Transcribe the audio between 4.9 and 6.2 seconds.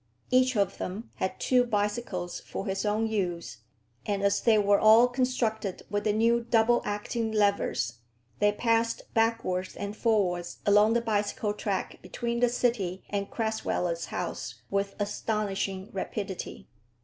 constructed with the